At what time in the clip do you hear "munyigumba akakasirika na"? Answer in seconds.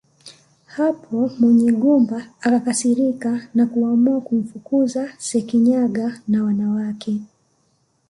1.39-3.63